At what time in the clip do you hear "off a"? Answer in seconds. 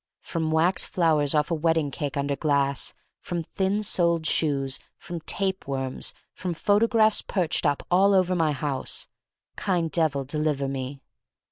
1.35-1.53